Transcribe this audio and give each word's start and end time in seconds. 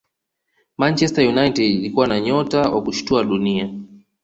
manchester 0.77 1.21
united 1.27 1.63
ilikuwa 1.65 2.07
na 2.07 2.19
nyota 2.19 2.61
wa 2.61 2.81
kushtua 2.83 3.23
dunia 3.23 3.73